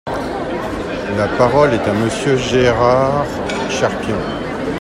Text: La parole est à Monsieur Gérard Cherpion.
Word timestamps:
La 1.15 1.27
parole 1.37 1.75
est 1.75 1.87
à 1.87 1.93
Monsieur 1.93 2.35
Gérard 2.35 3.23
Cherpion. 3.69 4.17